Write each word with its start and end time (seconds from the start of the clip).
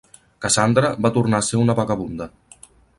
Cassandra 0.45 0.91
va 1.07 1.13
tornar 1.19 1.41
a 1.43 1.47
ser 1.51 1.63
una 1.67 1.77
vagabunda. 1.83 2.33